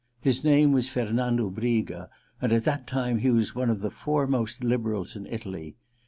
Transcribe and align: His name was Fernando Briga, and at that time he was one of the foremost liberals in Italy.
His 0.19 0.43
name 0.43 0.71
was 0.71 0.89
Fernando 0.89 1.51
Briga, 1.51 2.09
and 2.41 2.51
at 2.51 2.63
that 2.63 2.87
time 2.87 3.19
he 3.19 3.29
was 3.29 3.53
one 3.53 3.69
of 3.69 3.81
the 3.81 3.91
foremost 3.91 4.63
liberals 4.63 5.15
in 5.15 5.27
Italy. 5.27 5.75